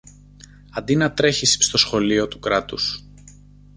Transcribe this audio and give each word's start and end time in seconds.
Αντί 0.71 0.95
να 0.95 1.13
τρέχεις 1.13 1.57
στο 1.61 1.77
Σχολείο 1.77 2.27
του 2.27 2.39
Κράτους 2.39 3.03